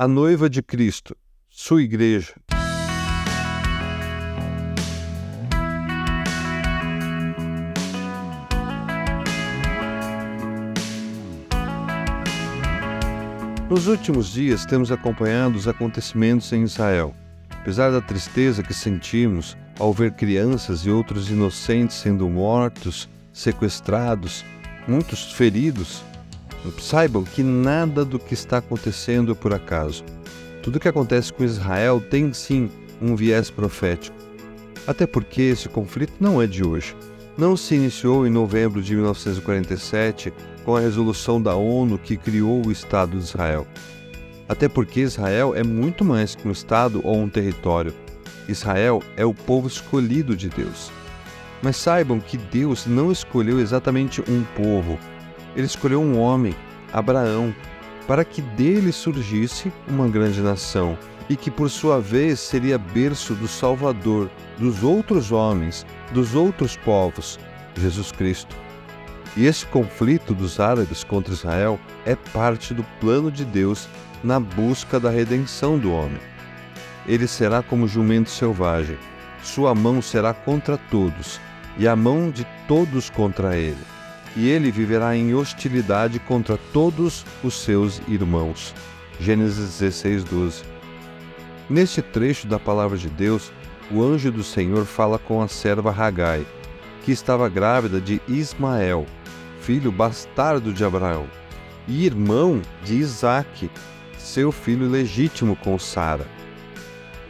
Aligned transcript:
a 0.00 0.06
noiva 0.06 0.48
de 0.48 0.62
Cristo, 0.62 1.16
sua 1.50 1.82
igreja. 1.82 2.32
Nos 13.68 13.88
últimos 13.88 14.32
dias 14.32 14.64
temos 14.64 14.92
acompanhado 14.92 15.56
os 15.56 15.66
acontecimentos 15.66 16.52
em 16.52 16.62
Israel. 16.62 17.12
Apesar 17.50 17.90
da 17.90 18.00
tristeza 18.00 18.62
que 18.62 18.72
sentimos 18.72 19.56
ao 19.80 19.92
ver 19.92 20.12
crianças 20.12 20.82
e 20.82 20.90
outros 20.90 21.28
inocentes 21.28 21.96
sendo 21.96 22.28
mortos, 22.28 23.08
sequestrados, 23.32 24.44
muitos 24.86 25.32
feridos, 25.32 26.04
saibam 26.78 27.24
que 27.24 27.42
nada 27.42 28.04
do 28.04 28.18
que 28.18 28.34
está 28.34 28.58
acontecendo 28.58 29.32
é 29.32 29.34
por 29.34 29.52
acaso. 29.52 30.04
Tudo 30.62 30.80
que 30.80 30.88
acontece 30.88 31.32
com 31.32 31.44
Israel 31.44 32.00
tem 32.00 32.32
sim 32.32 32.70
um 33.00 33.14
viés 33.16 33.50
profético. 33.50 34.16
Até 34.86 35.06
porque 35.06 35.42
esse 35.42 35.68
conflito 35.68 36.14
não 36.18 36.40
é 36.40 36.46
de 36.46 36.66
hoje. 36.66 36.96
Não 37.36 37.56
se 37.56 37.74
iniciou 37.74 38.26
em 38.26 38.30
novembro 38.30 38.82
de 38.82 38.94
1947 38.94 40.32
com 40.64 40.76
a 40.76 40.80
resolução 40.80 41.40
da 41.40 41.54
ONU 41.54 41.98
que 41.98 42.16
criou 42.16 42.66
o 42.66 42.72
Estado 42.72 43.16
de 43.16 43.24
Israel. 43.24 43.66
Até 44.48 44.68
porque 44.68 45.00
Israel 45.00 45.54
é 45.54 45.62
muito 45.62 46.04
mais 46.04 46.34
que 46.34 46.48
um 46.48 46.50
Estado 46.50 47.00
ou 47.04 47.16
um 47.16 47.28
território. 47.28 47.94
Israel 48.48 49.02
é 49.16 49.24
o 49.24 49.34
povo 49.34 49.68
escolhido 49.68 50.34
de 50.34 50.48
Deus. 50.48 50.90
Mas 51.62 51.76
saibam 51.76 52.18
que 52.18 52.36
Deus 52.36 52.86
não 52.86 53.12
escolheu 53.12 53.60
exatamente 53.60 54.22
um 54.22 54.42
povo, 54.56 54.98
ele 55.54 55.66
escolheu 55.66 56.00
um 56.00 56.18
homem, 56.18 56.54
Abraão, 56.92 57.54
para 58.06 58.24
que 58.24 58.40
dele 58.40 58.90
surgisse 58.90 59.72
uma 59.86 60.08
grande 60.08 60.40
nação 60.40 60.96
e 61.28 61.36
que, 61.36 61.50
por 61.50 61.68
sua 61.68 62.00
vez, 62.00 62.40
seria 62.40 62.78
berço 62.78 63.34
do 63.34 63.46
Salvador, 63.46 64.30
dos 64.56 64.82
outros 64.82 65.30
homens, 65.30 65.84
dos 66.12 66.34
outros 66.34 66.76
povos, 66.76 67.38
Jesus 67.76 68.10
Cristo. 68.10 68.56
E 69.36 69.44
esse 69.44 69.66
conflito 69.66 70.34
dos 70.34 70.58
árabes 70.58 71.04
contra 71.04 71.34
Israel 71.34 71.78
é 72.06 72.16
parte 72.16 72.72
do 72.72 72.82
plano 72.98 73.30
de 73.30 73.44
Deus 73.44 73.86
na 74.24 74.40
busca 74.40 74.98
da 74.98 75.10
redenção 75.10 75.78
do 75.78 75.92
homem. 75.92 76.20
Ele 77.06 77.26
será 77.26 77.62
como 77.62 77.86
jumento 77.86 78.30
selvagem, 78.30 78.96
sua 79.42 79.74
mão 79.74 80.00
será 80.00 80.32
contra 80.32 80.78
todos, 80.90 81.38
e 81.76 81.86
a 81.86 81.94
mão 81.94 82.30
de 82.30 82.46
todos 82.66 83.10
contra 83.10 83.56
ele 83.56 83.97
e 84.38 84.48
ele 84.48 84.70
viverá 84.70 85.16
em 85.16 85.34
hostilidade 85.34 86.20
contra 86.20 86.56
todos 86.72 87.26
os 87.42 87.54
seus 87.60 88.00
irmãos. 88.06 88.72
Gênesis 89.18 89.80
16, 89.80 90.22
12. 90.22 90.62
Neste 91.68 92.00
trecho 92.00 92.46
da 92.46 92.56
palavra 92.56 92.96
de 92.96 93.08
Deus, 93.08 93.50
o 93.90 94.00
anjo 94.00 94.30
do 94.30 94.44
Senhor 94.44 94.84
fala 94.84 95.18
com 95.18 95.42
a 95.42 95.48
serva 95.48 95.90
Ragai, 95.90 96.46
que 97.04 97.10
estava 97.10 97.48
grávida 97.48 98.00
de 98.00 98.22
Ismael, 98.28 99.06
filho 99.60 99.90
bastardo 99.90 100.72
de 100.72 100.84
Abraão, 100.84 101.26
e 101.88 102.06
irmão 102.06 102.62
de 102.84 102.94
Isaque, 102.94 103.68
seu 104.16 104.52
filho 104.52 104.88
legítimo 104.88 105.56
com 105.56 105.76
Sara. 105.80 106.28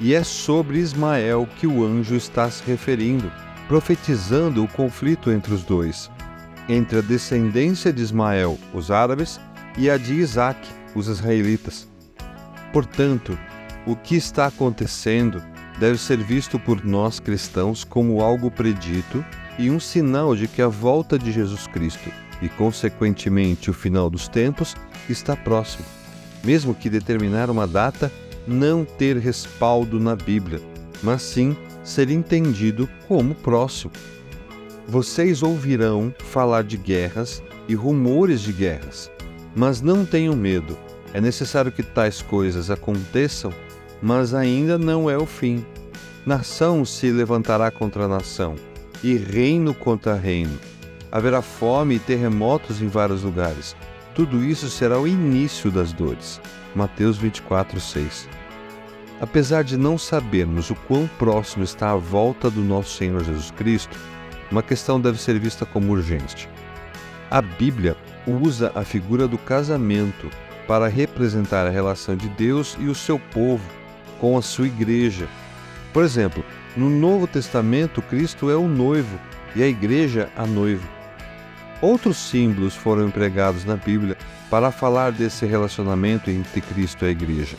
E 0.00 0.12
é 0.12 0.24
sobre 0.24 0.78
Ismael 0.78 1.48
que 1.56 1.68
o 1.68 1.84
anjo 1.84 2.16
está 2.16 2.50
se 2.50 2.64
referindo, 2.64 3.30
profetizando 3.68 4.64
o 4.64 4.68
conflito 4.68 5.30
entre 5.30 5.54
os 5.54 5.62
dois 5.62 6.10
entre 6.68 6.98
a 6.98 7.02
descendência 7.02 7.92
de 7.92 8.02
Ismael, 8.02 8.58
os 8.74 8.90
árabes, 8.90 9.40
e 9.78 9.90
a 9.90 9.96
de 9.96 10.14
Isaac, 10.14 10.66
os 10.94 11.06
israelitas. 11.06 11.86
Portanto, 12.72 13.38
o 13.86 13.94
que 13.94 14.16
está 14.16 14.46
acontecendo 14.46 15.42
deve 15.78 15.98
ser 15.98 16.18
visto 16.18 16.58
por 16.58 16.84
nós 16.84 17.20
cristãos 17.20 17.84
como 17.84 18.22
algo 18.22 18.50
predito 18.50 19.24
e 19.58 19.70
um 19.70 19.78
sinal 19.78 20.34
de 20.34 20.48
que 20.48 20.62
a 20.62 20.68
volta 20.68 21.18
de 21.18 21.30
Jesus 21.30 21.66
Cristo 21.66 22.10
e, 22.42 22.48
consequentemente, 22.48 23.70
o 23.70 23.74
final 23.74 24.10
dos 24.10 24.28
tempos 24.28 24.74
está 25.08 25.36
próximo, 25.36 25.84
mesmo 26.44 26.74
que 26.74 26.90
determinar 26.90 27.50
uma 27.50 27.66
data 27.66 28.10
não 28.46 28.84
ter 28.84 29.16
respaldo 29.18 29.98
na 29.98 30.14
Bíblia, 30.14 30.60
mas 31.02 31.22
sim 31.22 31.56
ser 31.82 32.10
entendido 32.10 32.88
como 33.08 33.34
próximo. 33.34 33.92
Vocês 34.88 35.42
ouvirão 35.42 36.14
falar 36.18 36.62
de 36.62 36.76
guerras 36.76 37.42
e 37.66 37.74
rumores 37.74 38.40
de 38.40 38.52
guerras, 38.52 39.10
mas 39.54 39.82
não 39.82 40.06
tenham 40.06 40.36
medo. 40.36 40.78
É 41.12 41.20
necessário 41.20 41.72
que 41.72 41.82
tais 41.82 42.22
coisas 42.22 42.70
aconteçam, 42.70 43.52
mas 44.00 44.32
ainda 44.32 44.78
não 44.78 45.10
é 45.10 45.18
o 45.18 45.26
fim. 45.26 45.66
Nação 46.24 46.84
se 46.84 47.10
levantará 47.10 47.68
contra 47.68 48.06
nação, 48.06 48.54
e 49.02 49.16
reino 49.16 49.74
contra 49.74 50.14
reino. 50.14 50.56
Haverá 51.10 51.42
fome 51.42 51.96
e 51.96 51.98
terremotos 51.98 52.80
em 52.80 52.86
vários 52.86 53.24
lugares. 53.24 53.74
Tudo 54.14 54.44
isso 54.44 54.70
será 54.70 55.00
o 55.00 55.08
início 55.08 55.68
das 55.68 55.92
dores. 55.92 56.40
Mateus 56.76 57.16
24, 57.18 57.80
6. 57.80 58.28
Apesar 59.20 59.64
de 59.64 59.76
não 59.76 59.98
sabermos 59.98 60.70
o 60.70 60.74
quão 60.74 61.08
próximo 61.18 61.64
está 61.64 61.90
a 61.90 61.96
volta 61.96 62.48
do 62.48 62.60
nosso 62.60 62.96
Senhor 62.96 63.24
Jesus 63.24 63.50
Cristo, 63.50 63.98
uma 64.50 64.62
questão 64.62 65.00
deve 65.00 65.20
ser 65.20 65.38
vista 65.38 65.66
como 65.66 65.92
urgente. 65.92 66.48
A 67.30 67.42
Bíblia 67.42 67.96
usa 68.26 68.72
a 68.74 68.82
figura 68.82 69.26
do 69.26 69.38
casamento 69.38 70.30
para 70.66 70.88
representar 70.88 71.66
a 71.66 71.70
relação 71.70 72.16
de 72.16 72.28
Deus 72.30 72.76
e 72.78 72.86
o 72.86 72.94
seu 72.94 73.18
povo 73.18 73.64
com 74.20 74.36
a 74.36 74.42
sua 74.42 74.66
igreja. 74.66 75.28
Por 75.92 76.04
exemplo, 76.04 76.44
no 76.76 76.90
Novo 76.90 77.26
Testamento, 77.26 78.02
Cristo 78.02 78.50
é 78.50 78.56
o 78.56 78.68
noivo 78.68 79.18
e 79.54 79.62
a 79.62 79.66
igreja 79.66 80.28
a 80.36 80.46
noiva. 80.46 80.86
Outros 81.80 82.16
símbolos 82.16 82.74
foram 82.74 83.06
empregados 83.06 83.64
na 83.64 83.76
Bíblia 83.76 84.16
para 84.50 84.70
falar 84.70 85.12
desse 85.12 85.44
relacionamento 85.46 86.30
entre 86.30 86.60
Cristo 86.60 87.04
e 87.04 87.08
a 87.08 87.10
igreja, 87.10 87.56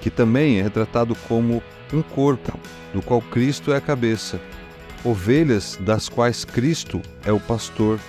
que 0.00 0.10
também 0.10 0.58
é 0.58 0.62
retratado 0.62 1.14
como 1.28 1.62
um 1.92 2.02
corpo, 2.02 2.58
do 2.92 3.02
qual 3.02 3.20
Cristo 3.20 3.72
é 3.72 3.76
a 3.76 3.80
cabeça, 3.80 4.40
ovelhas 5.06 5.78
das 5.80 6.08
quais 6.08 6.44
Cristo 6.44 7.00
é 7.24 7.32
o 7.32 7.38
pastor, 7.38 8.00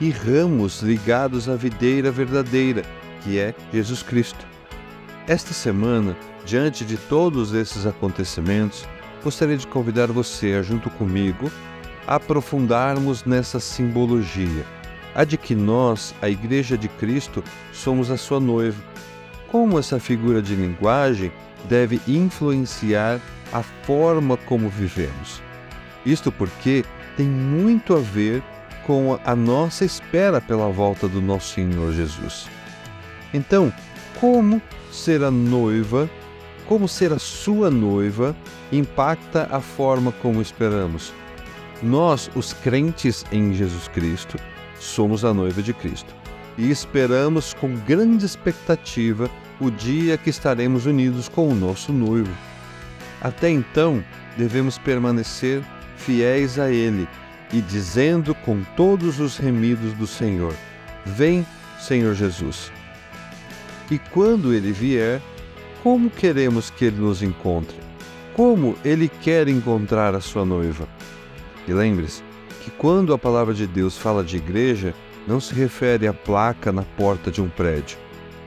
e 0.00 0.10
ramos 0.10 0.82
ligados 0.82 1.48
à 1.48 1.56
videira 1.56 2.10
verdadeira, 2.10 2.82
que 3.22 3.38
é 3.38 3.54
Jesus 3.72 4.02
Cristo. 4.02 4.46
Esta 5.26 5.52
semana, 5.52 6.16
diante 6.44 6.84
de 6.84 6.96
todos 6.96 7.54
esses 7.54 7.86
acontecimentos, 7.86 8.86
gostaria 9.22 9.56
de 9.56 9.66
convidar 9.66 10.08
você 10.08 10.54
a, 10.54 10.62
junto 10.62 10.90
comigo, 10.90 11.50
aprofundarmos 12.06 13.24
nessa 13.24 13.58
simbologia, 13.58 14.64
a 15.14 15.24
de 15.24 15.38
que 15.38 15.54
nós, 15.54 16.14
a 16.20 16.28
Igreja 16.28 16.76
de 16.76 16.88
Cristo, 16.88 17.42
somos 17.72 18.10
a 18.10 18.16
sua 18.16 18.40
noiva. 18.40 18.82
Como 19.50 19.78
essa 19.78 19.98
figura 19.98 20.42
de 20.42 20.54
linguagem 20.54 21.32
deve 21.68 22.00
influenciar 22.06 23.20
a 23.52 23.62
forma 23.62 24.36
como 24.36 24.68
vivemos. 24.68 25.40
Isto 26.04 26.30
porque 26.30 26.84
tem 27.16 27.26
muito 27.26 27.94
a 27.94 27.98
ver 27.98 28.42
com 28.86 29.18
a 29.24 29.34
nossa 29.34 29.84
espera 29.84 30.40
pela 30.40 30.68
volta 30.68 31.08
do 31.08 31.20
nosso 31.20 31.54
Senhor 31.54 31.92
Jesus. 31.92 32.46
Então, 33.32 33.72
como 34.20 34.60
ser 34.92 35.22
a 35.24 35.30
noiva, 35.30 36.08
como 36.66 36.86
ser 36.86 37.12
a 37.12 37.18
sua 37.18 37.70
noiva, 37.70 38.36
impacta 38.70 39.48
a 39.50 39.60
forma 39.60 40.12
como 40.12 40.40
esperamos. 40.40 41.12
Nós, 41.82 42.30
os 42.34 42.52
crentes 42.52 43.24
em 43.32 43.52
Jesus 43.52 43.88
Cristo, 43.88 44.38
somos 44.78 45.24
a 45.24 45.34
noiva 45.34 45.62
de 45.62 45.72
Cristo 45.72 46.14
e 46.56 46.70
esperamos 46.70 47.52
com 47.54 47.74
grande 47.74 48.24
expectativa 48.24 49.28
o 49.60 49.70
dia 49.70 50.16
que 50.16 50.30
estaremos 50.30 50.86
unidos 50.86 51.28
com 51.28 51.48
o 51.48 51.54
nosso 51.54 51.92
noivo. 51.92 52.32
Até 53.20 53.50
então, 53.50 54.04
devemos 54.36 54.78
permanecer 54.78 55.62
fiéis 56.04 56.58
a 56.58 56.70
Ele 56.70 57.08
e 57.52 57.60
dizendo 57.60 58.34
com 58.34 58.62
todos 58.76 59.20
os 59.20 59.36
remidos 59.36 59.92
do 59.94 60.06
Senhor: 60.06 60.54
Vem, 61.04 61.46
Senhor 61.78 62.14
Jesus. 62.14 62.70
E 63.90 63.98
quando 63.98 64.52
Ele 64.52 64.72
vier, 64.72 65.20
como 65.82 66.10
queremos 66.10 66.70
que 66.70 66.86
Ele 66.86 67.00
nos 67.00 67.22
encontre? 67.22 67.76
Como 68.34 68.76
Ele 68.84 69.08
quer 69.08 69.48
encontrar 69.48 70.14
a 70.14 70.20
sua 70.20 70.44
noiva? 70.44 70.88
E 71.66 71.72
lembre-se 71.72 72.22
que 72.62 72.70
quando 72.70 73.12
a 73.12 73.18
palavra 73.18 73.54
de 73.54 73.66
Deus 73.66 73.96
fala 73.96 74.24
de 74.24 74.36
igreja, 74.36 74.94
não 75.26 75.40
se 75.40 75.54
refere 75.54 76.06
à 76.06 76.12
placa 76.12 76.72
na 76.72 76.82
porta 76.82 77.30
de 77.30 77.40
um 77.40 77.48
prédio, 77.48 77.96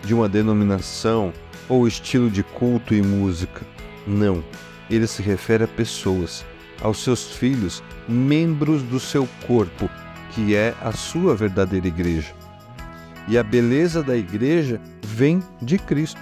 de 0.04 0.14
uma 0.14 0.30
denominação 0.30 1.34
ou 1.68 1.88
estilo 1.88 2.30
de 2.30 2.44
culto 2.44 2.94
e 2.94 3.02
música. 3.02 3.62
Não, 4.06 4.44
ele 4.90 5.08
se 5.08 5.22
refere 5.22 5.64
a 5.64 5.68
pessoas 5.68 6.46
aos 6.82 7.04
seus 7.04 7.32
filhos 7.32 7.84
membros 8.08 8.84
do 8.84 9.00
seu 9.00 9.28
corpo, 9.46 9.90
que 10.32 10.56
é 10.56 10.74
a 10.82 10.92
sua 10.92 11.36
verdadeira 11.36 11.88
igreja. 11.88 12.34
E 13.28 13.38
a 13.38 13.44
beleza 13.44 14.02
da 14.02 14.16
igreja 14.16 14.80
vem 15.04 15.42
de 15.62 15.78
Cristo. 15.78 16.22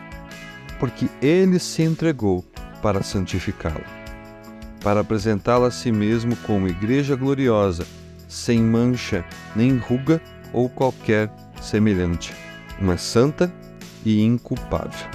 porque 0.80 1.08
ele 1.22 1.58
se 1.58 1.82
entregou 1.84 2.44
para 2.82 3.02
santificá-la, 3.02 3.86
para 4.84 5.00
apresentá-la 5.00 5.68
a 5.68 5.72
si 5.72 5.92
mesmo 5.92 6.36
como 6.46 6.68
igreja 6.68 7.16
gloriosa, 7.16 7.88
sem 8.28 8.62
mancha, 8.62 9.24
nem 9.56 9.78
ruga 9.78 10.22
ou 10.52 10.70
qualquer 10.70 11.32
semelhante, 11.62 12.34
mas 12.80 13.02
santa 13.02 13.52
e 14.06 14.22
inculpável. 14.22 15.15